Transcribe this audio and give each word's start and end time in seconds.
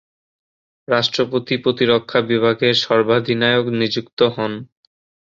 রাষ্ট্রপতি 0.87 1.55
প্রতিরক্ষা 1.63 2.19
বিভাগের 2.29 2.75
সর্বাধিনায়ক 2.83 3.65
নিযুক্ত 3.79 4.19
হন। 4.35 4.51